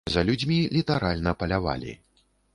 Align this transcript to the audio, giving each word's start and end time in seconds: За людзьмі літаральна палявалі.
За 0.13 0.21
людзьмі 0.29 0.57
літаральна 0.77 1.35
палявалі. 1.43 1.97